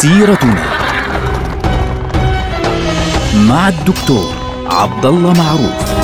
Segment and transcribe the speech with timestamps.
[0.00, 0.64] سيرتنا
[3.48, 4.34] مع الدكتور
[4.66, 6.00] عبد الله معروف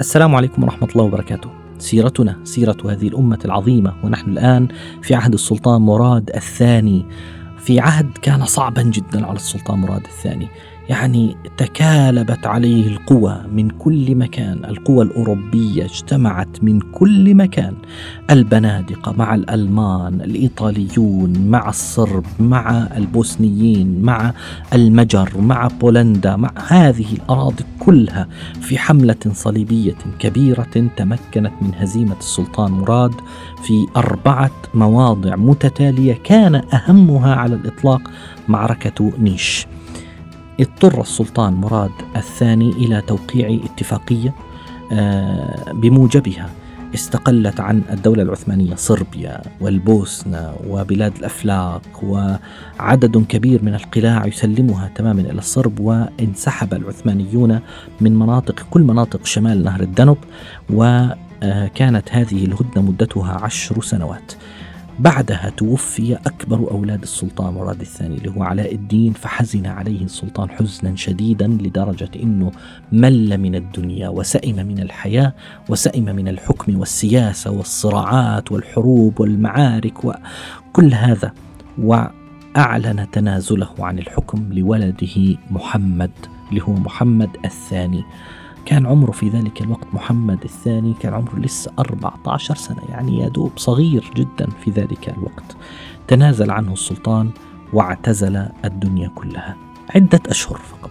[0.00, 1.50] السلام عليكم ورحمة الله وبركاته.
[1.78, 4.68] سيرتنا سيرة هذه الأمة العظيمة ونحن الآن
[5.02, 7.06] في عهد السلطان مراد الثاني
[7.60, 10.48] في عهد كان صعبا جدا على السلطان مراد الثاني.
[10.90, 14.64] يعني تكالبت عليه القوى من كل مكان.
[14.64, 17.74] القوى الأوروبية اجتمعت من كل مكان.
[18.30, 24.32] البنادقة مع الألمان الإيطاليون مع الصرب مع البوسنيين مع
[24.72, 28.28] المجر مع بولندا مع هذه الأراضي كلها
[28.60, 33.14] في حملة صليبية كبيرة تمكنت من هزيمة السلطان مراد
[33.62, 36.18] في أربعة مواضع متتالية.
[36.24, 38.10] كان أهمها على الإطلاق
[38.48, 39.66] معركة نيش.
[40.60, 44.34] اضطر السلطان مراد الثاني إلى توقيع اتفاقية
[44.92, 46.50] آه، بموجبها
[46.94, 55.38] استقلت عن الدولة العثمانية صربيا والبوسنة وبلاد الأفلاق وعدد كبير من القلاع يسلمها تماما إلى
[55.38, 57.60] الصرب وانسحب العثمانيون
[58.00, 60.16] من مناطق كل مناطق شمال نهر الدنب
[60.70, 64.32] وكانت هذه الهدنة مدتها عشر سنوات.
[65.00, 70.96] بعدها توفي أكبر أولاد السلطان مراد الثاني اللي هو علاء الدين فحزن عليه السلطان حزنا
[70.96, 72.52] شديدا لدرجة أنه
[72.92, 75.32] مل من الدنيا وسئم من الحياة
[75.68, 81.32] وسئم من الحكم والسياسة والصراعات والحروب والمعارك وكل هذا
[81.78, 86.10] وأعلن تنازله عن الحكم لولده محمد
[86.50, 88.04] اللي هو محمد الثاني.
[88.70, 93.52] كان عمره في ذلك الوقت محمد الثاني كان عمره لسه 14 سنة يعني يا دوب
[93.56, 95.56] صغير جدا في ذلك الوقت.
[96.08, 97.30] تنازل عنه السلطان
[97.72, 99.56] واعتزل الدنيا كلها.
[99.94, 100.90] عدة أشهر فقط.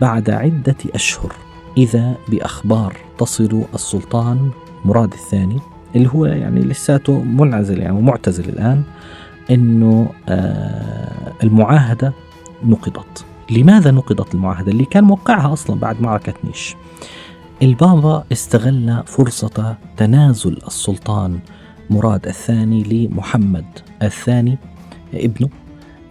[0.00, 1.32] بعد عدة أشهر
[1.76, 4.50] إذا بأخبار تصل السلطان
[4.84, 5.60] مراد الثاني
[5.96, 8.82] اللي هو يعني لساته منعزل يعني ومعتزل الآن
[9.50, 12.12] أنه آه المعاهدة
[12.64, 13.25] نقضت.
[13.50, 16.76] لماذا نقضت المعاهدة اللي كان موقعها أصلا بعد معركة نيش؟
[17.62, 21.38] البابا استغل فرصة تنازل السلطان
[21.90, 23.64] مراد الثاني لمحمد
[24.02, 24.58] الثاني
[25.14, 25.48] ابنه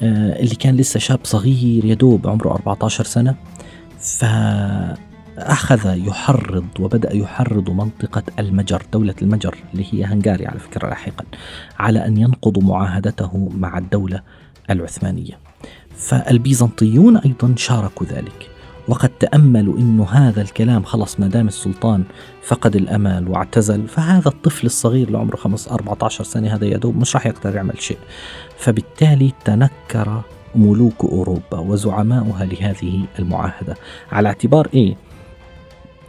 [0.01, 3.35] آه، اللي كان لسه شاب صغير يدوب عمره 14 سنة.
[3.99, 11.25] فأخذ يحرض وبدأ يحرض منطقة المجر دولة المجر اللي هي هنغاريا على فكرة لاحقا
[11.79, 14.21] على أن ينقضوا معاهدته مع الدولة
[14.69, 15.44] العثمانية.
[15.97, 18.49] فالبيزنطيون أيضا شاركوا ذلك.
[18.87, 22.03] وقد تأملوا أنه هذا الكلام خلص ما دام السلطان
[22.43, 27.25] فقد الأمل واعتزل فهذا الطفل الصغير اللي عمره 5 14 سنة هذا يدوب مش راح
[27.25, 27.97] يقدر يعمل شيء.
[28.57, 30.21] فبالتالي تنكر
[30.55, 33.75] ملوك أوروبا وزعماؤها لهذه المعاهدة.
[34.11, 34.95] على اعتبار إيه؟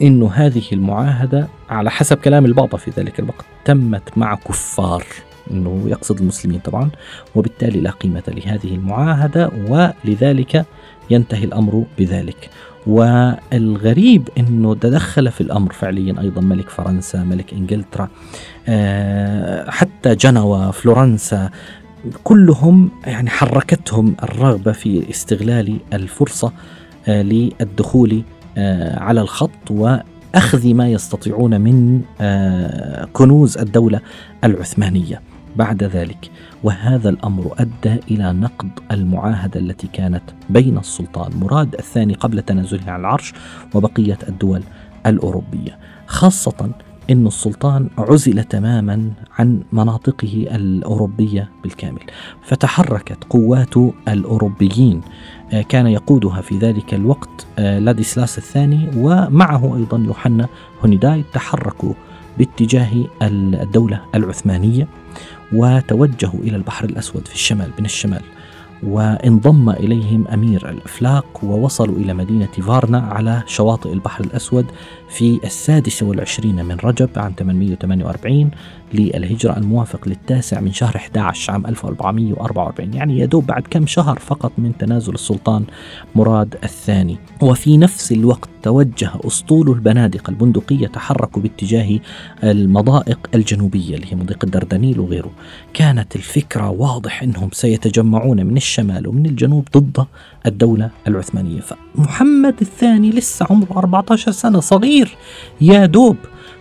[0.02, 5.04] إنه هذه المعاهدة على حسب كلام البابا في ذلك الوقت تمت مع كفار.
[5.50, 6.90] إنه يقصد المسلمين طبعا
[7.34, 10.66] وبالتالي لا قيمة لهذه المعاهدة ولذلك
[11.10, 12.50] ينتهي الأمر بذلك.
[12.86, 18.08] والغريب إنه تدخل في الأمر فعليا أيضا ملك فرنسا ملك إنجلترا
[18.68, 21.50] آه، حتى جنوى فلورنسا
[22.24, 26.52] كلهم يعني حركتهم الرغبة في استغلال الفرصة
[27.08, 28.22] آه، للدخول
[28.58, 32.00] آه، على الخط وأخذ ما يستطيعون من
[33.12, 34.00] كنوز الدولة
[34.44, 35.20] العثمانية.
[35.56, 36.31] بعد ذلك
[36.62, 43.00] وهذا الأمر أدى إلى نقض المعاهدة التي كانت بين السلطان مراد الثاني قبل تنازله عن
[43.00, 43.33] العرش
[43.75, 44.62] وبقية الدول
[45.06, 45.78] الأوروبية.
[46.06, 46.71] خاصة
[47.11, 52.00] أن السلطان عزل تماما عن مناطقه الأوروبية بالكامل.
[52.43, 53.75] فتحركت قوات
[54.09, 55.00] الأوروبيين.
[55.53, 60.49] آه، كان يقودها في ذلك الوقت آه، لاديسلاس الثاني ومعه أيضا يوحنا
[60.85, 61.94] هونيداي تحركوا
[62.38, 64.88] باتجاه الدولة العثمانية.
[65.52, 68.22] وتوجهوا إلى البحر الأسود في الشمال من الشمال.
[68.87, 74.67] وانضم إليهم أمير الأفلاق ووصلوا إلى مدينة فارنا على شواطئ البحر الأسود
[75.09, 78.50] في السادس والعشرين من رجب عام 848
[78.94, 84.77] للهجرة الموافق للتاسع من شهر 11 عام 1444 يعني يدوب بعد كم شهر فقط من
[84.79, 85.65] تنازل السلطان
[86.15, 87.19] مراد الثاني.
[87.43, 91.99] وفي نفس الوقت توجه أسطول البنادق البندقية تحركوا باتجاه
[92.44, 95.31] المضائق الجنوبية اللي هي مضيق الدردنيل وغيره.
[95.75, 100.06] كانت الفكرة واضح أنهم سيتجمعون من الشمال ومن الجنوب ضد
[100.46, 101.61] الدولة العثمانية.
[101.61, 105.17] فمحمد الثاني لسه عمره 14 سنة صغير
[105.61, 106.17] يا دوب.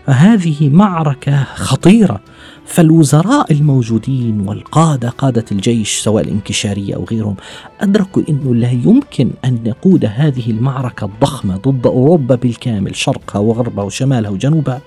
[0.06, 2.21] فهذه معركة خطيرة.
[2.65, 7.35] فالوزراء الموجودين والقادة قادة الجيش سواء الانكشارية أو غيرهم
[7.81, 14.29] أدركوا أنه لا يمكن أن نقود هذه المعركة الضخمة ضد أوروبا بالكامل شرقها وغربها وشمالها
[14.29, 14.81] وجنوبها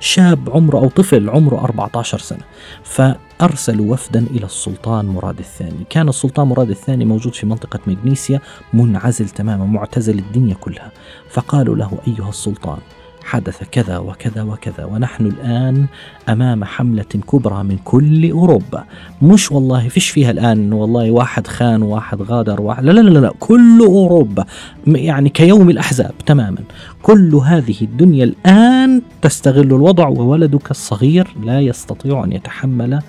[0.00, 2.44] شاب عمره أو طفل عمره 14 سنة.
[2.82, 5.84] فأرسلوا وفدا إلى السلطان مراد الثاني.
[5.90, 8.40] كان السلطان مراد الثاني موجود في منطقة مغنيسيا
[8.72, 10.92] منعزل تماما معتزل الدنيا كلها.
[11.30, 12.78] فقالوا له أيها السلطان
[13.24, 15.86] حدث كذا وكذا وكذا ونحن الآن
[16.28, 18.84] أمام حملة كبرى من كل أوروبا.
[19.22, 23.32] مش والله فيش فيها الآن والله واحد خان وواحد غادر واحد لا لا لا, لا
[23.40, 24.44] كل أوروبا
[24.86, 26.58] يعني كيوم الأحزاب تماما.
[27.02, 33.00] كل هذه الدنيا الآن تستغل الوضع وولدك الصغير لا يستطيع أن يتحمل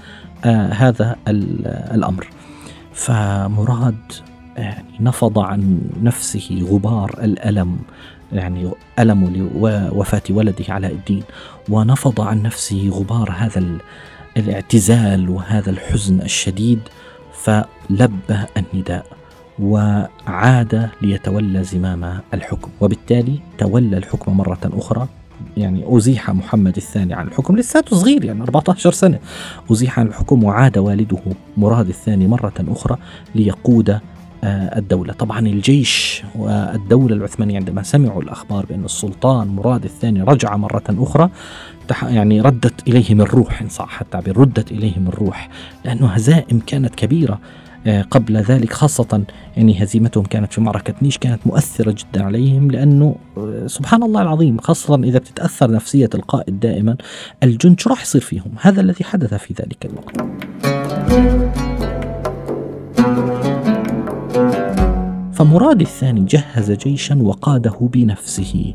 [0.45, 2.27] آه هذا الأمر.
[2.93, 3.95] فمراد
[4.57, 7.77] يعني نفض عن نفسه غبار الألم.
[8.33, 11.23] يعني ألم لوفاة ولده علاء الدين
[11.69, 13.79] ونفض عن نفسه غبار هذا
[14.37, 16.79] الاعتزال وهذا الحزن الشديد
[17.33, 19.05] فلبى النداء
[19.59, 22.71] وعاد ليتولى زمام الحكم.
[22.81, 25.07] وبالتالي تولى الحكم مرة أخرى.
[25.57, 29.19] يعني أزيح محمد الثاني عن الحكم لساته صغير يعني 14 سنة.
[29.71, 31.19] أزيح عن الحكم وعاد والده
[31.57, 32.97] مراد الثاني مرة أخرى
[33.35, 33.99] ليقود
[34.47, 35.13] الدولة.
[35.13, 41.29] طبعا الجيش والدولة العثمانية عندما سمعوا الأخبار بأن السلطان مراد الثاني رجع مرة أخرى
[42.03, 45.49] يعني ردت إليهم الروح إن صح التعبير ردت إليهم الروح
[45.85, 47.39] لأنه هزائم كانت كبيرة
[47.87, 49.23] آه، قبل ذلك خاصة
[49.57, 54.57] يعني هزيمتهم كانت في معركة نيش كانت مؤثرة جدا عليهم لأنه آه، سبحان الله العظيم
[54.57, 56.97] خاصة إذا بتتأثر نفسية القائد دائما
[57.43, 58.51] الجند شو راح يصير فيهم.
[58.61, 61.44] هذا الذي حدث في ذلك الوقت.
[65.35, 68.73] فمراد الثاني جهز جيشا وقاده بنفسه.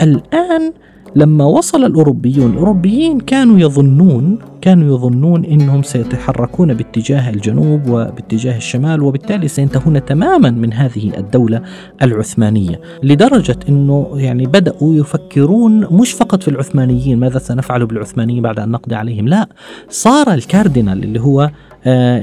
[0.00, 0.72] الآن
[1.16, 9.48] لما وصل الأوروبيون الأوروبيين كانوا يظنون كانوا يظنون أنهم سيتحركون باتجاه الجنوب وباتجاه الشمال وبالتالي
[9.48, 11.62] سينتهون تماما من هذه الدولة
[12.02, 18.68] العثمانية لدرجة أنه يعني بدأوا يفكرون مش فقط في العثمانيين ماذا سنفعل بالعثمانيين بعد أن
[18.68, 19.48] نقضي عليهم؟ لا
[19.88, 21.50] صار الكاردينال اللي هو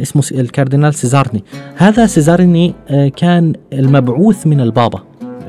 [0.01, 1.44] اسمه الكاردينال سيزارني.
[1.75, 5.03] هذا سيزارني آه كان المبعوث من البابا.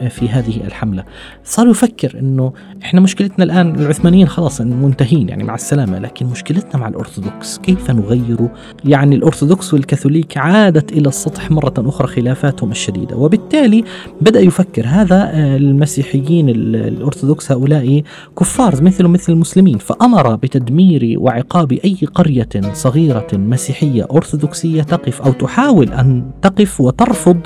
[0.08, 1.04] في هذه الحملة.
[1.44, 2.52] صار يفكر أنه
[2.82, 8.48] إحنا مشكلتنا الآن العثمانيين خلاص منتهين يعني مع السلامة لكن مشكلتنا مع الأرثوذكس كيف نغير؟
[8.84, 13.84] يعني الأرثوذكس والكاثوليك عادت إلى السطح مرة أخرى خلافاتهم الشديدة وبالتالي
[14.20, 18.02] بدأ يفكر هذا آه، المسيحيين الأرثوذكس هؤلاء
[18.38, 25.92] كفار مثل مثل المسلمين فأمر بتدمير وعقاب أي قرية صغيرة مسيحية أرثوذكسية تقف أو تحاول
[25.92, 27.40] أن تقف وترفض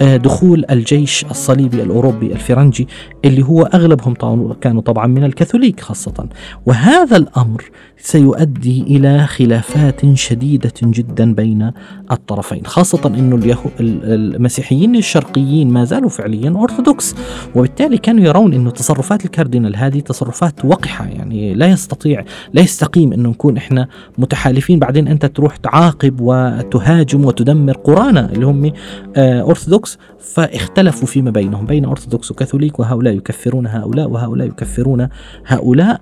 [0.00, 2.88] آه، دخول الجيش الصليبي الأوروبي الفرنجي
[3.24, 4.14] اللي هو أغلبهم
[4.60, 6.28] كانوا طبعا من الكاثوليك خاصة.
[6.66, 7.70] وهذا الأمر
[8.02, 11.72] سيؤدي إلى خلافات شديدة جدا بين
[12.10, 13.42] الطرفين خاصة أن
[13.80, 17.14] المسيحيين الشرقيين ما زالوا فعليا أرثوذكس
[17.54, 23.22] وبالتالي كانوا يرون أن تصرفات الكاردينال هذه تصرفات وقحة يعني لا يستطيع لا يستقيم أن
[23.22, 23.88] نكون إحنا
[24.18, 28.72] متحالفين بعدين أنت تروح تعاقب وتهاجم وتدمر قرانا اللي هم
[29.16, 35.08] آه، أرثوذكس فاختلفوا فيما بينهم بين أرثوذكس وكاثوليك وهؤلاء يكفرون هؤلاء وهؤلاء يكفرون
[35.46, 36.00] هؤلاء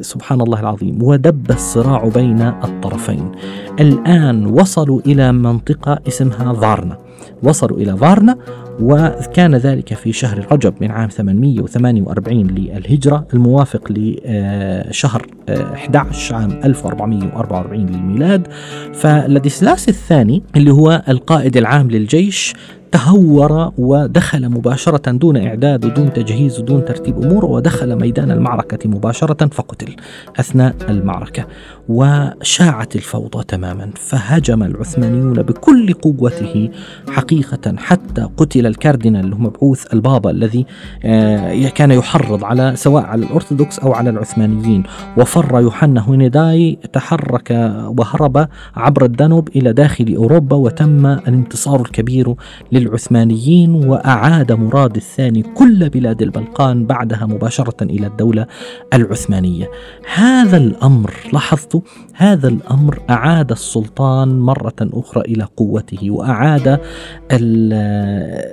[0.00, 1.02] سبحان الله العظيم.
[1.02, 3.32] ودب الصراع بين الطرفين.
[3.80, 6.98] الآن وصلوا إلى منطقة اسمها فارنا.
[7.42, 8.36] وصلوا إلى فارنا
[8.80, 18.48] وكان ذلك في شهر رجب من عام 848 للهجرة الموافق لشهر 11 عام 1444 للميلاد.
[18.94, 22.54] فلديسلاس الثاني اللي هو القائد العام للجيش
[22.92, 29.96] تهور ودخل مباشرة دون إعداد ودون تجهيز ودون ترتيب أمور ودخل ميدان المعركة مباشرة فقتل
[30.40, 31.46] أثناء المعركة
[31.88, 36.70] وشاعت الفوضى تماما فهجم العثمانيون بكل قوته
[37.10, 40.66] حقيقة حتى قتل الكاردينال اللي هو مبعوث البابا الذي
[41.04, 44.82] آه، كان يحرض على سواء على الأرثوذكس أو على العثمانيين
[45.16, 47.50] وفر يوحنا هونيداي تحرك
[47.98, 52.34] وهرب عبر الدانوب إلى داخل أوروبا وتم الانتصار الكبير
[52.78, 58.46] للعثمانيين وأعاد مراد الثاني كل بلاد البلقان بعدها مباشرة إلى الدولة
[58.94, 59.70] العثمانية.
[60.14, 61.82] هذا الأمر لاحظت
[62.14, 66.80] هذا الأمر أعاد السلطان مرة أخرى إلى قوته وأعاد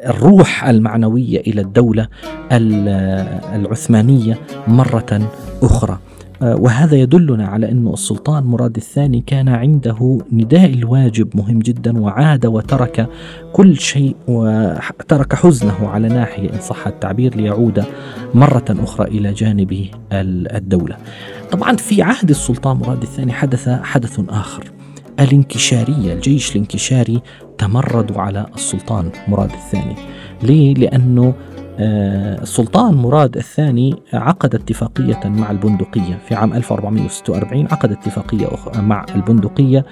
[0.09, 2.07] الروح المعنوية إلى الدولة
[3.55, 5.29] العثمانية مرة
[5.63, 5.99] أخرى.
[6.41, 13.07] وهذا يدلنا على أن السلطان مراد الثاني كان عنده نداء الواجب مهم جدا وعاد وترك
[13.53, 17.83] كل شيء وترك حزنه على ناحية إن صح التعبير ليعود
[18.33, 20.97] مرة أخرى إلى جانب الدولة.
[21.51, 24.71] طبعا في عهد السلطان مراد الثاني حدث حدث آخر.
[25.19, 27.21] الانكشارية الجيش الانكشاري
[27.57, 29.95] تمردوا على السلطان مراد الثاني.
[30.43, 38.47] ليه؟ لأنه آه، السلطان مراد الثاني عقد اتفاقية مع البندقية في عام 1446 عقد اتفاقية
[38.75, 39.85] مع البندقية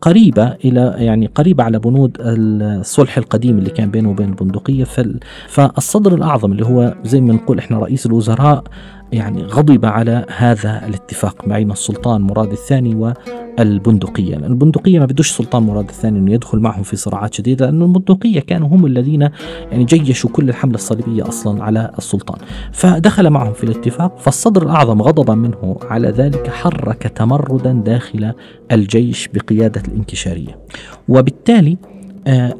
[0.00, 4.84] قريبة إلى يعني قريبة على بنود الصلح القديم اللي كان بينه وبين البندقية.
[5.48, 8.64] فالصدر الأعظم اللي هو زي ما نقول إحنا رئيس الوزراء
[9.12, 12.94] يعني غضب على هذا الاتفاق بين السلطان مراد الثاني
[13.58, 14.36] والبندقية.
[14.36, 18.40] لأن البندقية ما بدوش سلطان مراد الثاني أنه يدخل معهم في صراعات شديدة لأن البندقية
[18.40, 19.28] كانوا هم الذين
[19.70, 22.38] يعني جيشوا كل الحملة الصليبية أصلا على السلطان.
[22.72, 28.32] فدخل معهم في الاتفاق فالصدر الأعظم غضبا منه على ذلك حرك تمردا داخل
[28.72, 30.58] الجيش بقيادة الانكشارية.
[31.08, 31.78] وبالتالي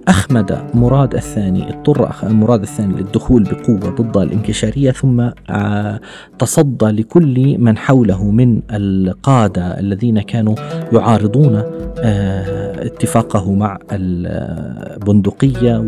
[0.09, 6.01] أخمد مراد الثاني اضطر مراد الثاني للدخول بقوة ضد الانكشارية ثم آه،
[6.39, 10.55] تصدى لكل من حوله من القادة الذين كانوا
[10.93, 11.63] يعارضون
[11.99, 15.79] آه، اتفاقه مع البندقية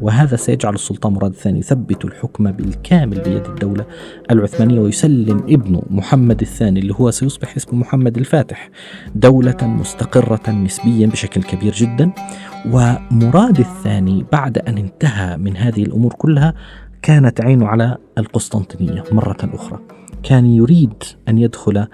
[0.00, 3.84] وهذا سيجعل السلطان مراد الثاني يثبت الحكم بالكامل بيد الدولة
[4.30, 8.70] العثمانية ويسلم ابنه محمد الثاني اللي هو سيصبح اسمه محمد الفاتح
[9.14, 12.12] دولة مستقرة نسبيا بشكل كبير جدا.
[12.66, 16.54] ومراد الثاني بعد أن انتهى من هذه الأمور كلها
[17.02, 19.78] كانت عينه على القسطنطينية مرة أخرى.
[20.22, 20.94] كان يريد
[21.28, 21.86] أن يدخل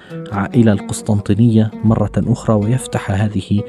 [0.54, 3.60] إلى القسطنطينية مرة أخرى ويفتح هذه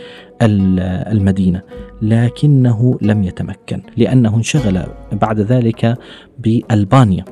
[0.41, 1.61] المدينة
[2.01, 5.97] لكنه لم يتمكن لأنه انشغل بعد ذلك
[6.39, 7.25] بألبانيا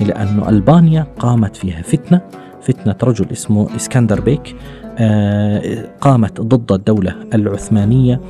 [0.00, 2.20] لأن ألبانيا قامت فيها فتنة
[2.62, 4.56] فتنة رجل اسمه إسكندر بيك
[4.98, 8.20] آه، قامت ضد الدولة العثمانية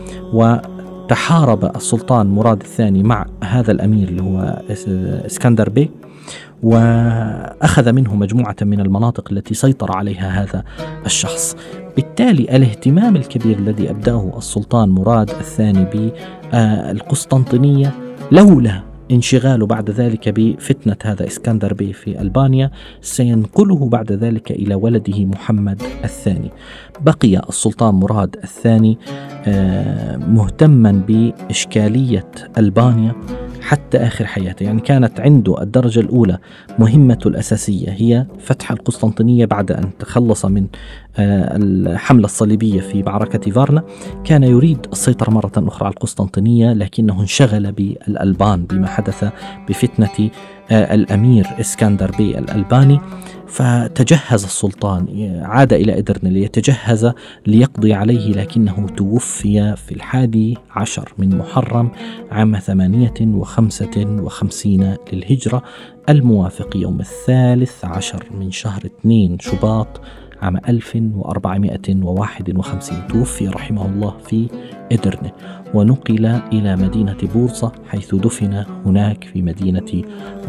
[1.13, 4.63] وتحارب السلطان مراد الثاني مع هذا الأمير اللي هو
[5.27, 5.91] إسكندر بيك
[6.63, 10.65] وأخذ منه مجموعة من المناطق التي سيطر عليها هذا
[11.07, 11.57] الشخص.
[11.97, 16.13] بالتالي الاهتمام الكبير الذي أبدأه السلطان مراد الثاني
[16.53, 17.95] بالقسطنطينية
[18.31, 25.25] لولا انشغاله بعد ذلك بفتنة هذا إسكندر بي في ألبانيا سينقله بعد ذلك إلى ولده
[25.25, 26.51] محمد الثاني.
[27.01, 28.99] بقي السلطان مراد الثاني
[29.47, 33.15] آه، مهتما بإشكالية ألبانيا
[33.61, 34.65] حتى آخر حياته.
[34.65, 36.39] يعني كانت عنده الدرجة الأولى
[36.79, 40.67] مهمته الأساسية هي فتح القسطنطينية بعد أن تخلص من
[41.19, 43.83] الحملة الصليبية في معركة فارنا
[44.25, 49.25] كان يريد السيطرة مرة أخرى على القسطنطينية لكنه انشغل بالألبان بما حدث
[49.69, 50.31] بفتنة
[50.71, 53.01] آه، الأمير إسكندر بي الألباني
[53.47, 57.13] فتجهز السلطان عاد إلى إدرن ليتجهز
[57.47, 61.91] ليقضي عليه لكنه توفي في الحادي عشر من محرم
[62.31, 65.63] عام ثمانية وخمسة وخمسين للهجرة
[66.09, 70.01] الموافق يوم الثالث عشر من شهر اثنين شباط
[70.43, 74.49] عام 1451 توفي رحمه الله في
[74.93, 75.33] إدرنة
[75.75, 80.03] ونقل إلى مدينة بورصة حيث دفن هناك في مدينة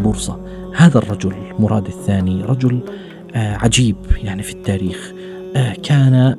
[0.04, 0.46] بورصة.
[0.76, 2.80] هذا الرجل مراد الثاني رجل
[3.36, 5.14] آه، عجيب يعني في التاريخ
[5.56, 6.36] آه، كان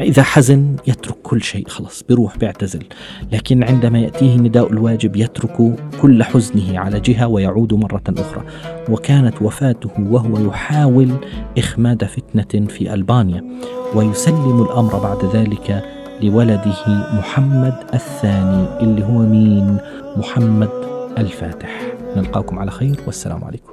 [0.00, 2.82] إذا حزن يترك كل شيء خلاص بيروح بيعتزل.
[3.32, 8.44] لكن عندما يأتيه نداء الواجب يترك كل حزنه على جهة ويعود مرة أخرى.
[8.88, 11.10] وكانت وفاته وهو يحاول
[11.58, 13.44] إخماد فتنة في ألبانيا
[13.94, 15.84] ويسلم الأمر بعد ذلك
[16.22, 16.74] لولده
[17.18, 19.76] محمد الثاني اللي هو مين؟
[20.16, 20.70] محمد
[21.18, 21.80] الفاتح.
[22.16, 23.72] نلقاكم على خير والسلام عليكم.